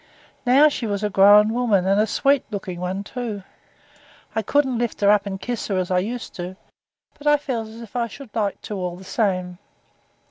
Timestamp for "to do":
6.37-6.55, 8.63-8.77